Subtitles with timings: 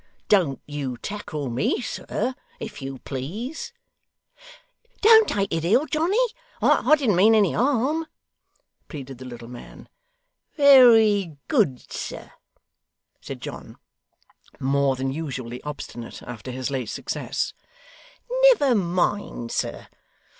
[0.29, 3.71] Don't you tackle me, sir, if you please.'
[5.01, 6.17] 'Don't take it ill, Johnny;
[6.59, 8.07] I didn't mean any harm,'
[8.87, 9.89] pleaded the little man.
[10.55, 12.31] 'Very good, sir,'
[13.21, 13.75] said John,
[14.59, 17.53] more than usually obstinate after his late success.
[18.45, 19.85] 'Never mind, sir.